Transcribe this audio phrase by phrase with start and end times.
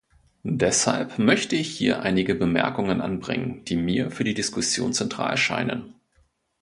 [0.43, 5.93] Deshalb möchte ich hier einige Bemerkungen anbringen, die mir für die Diskussion zentral scheinen.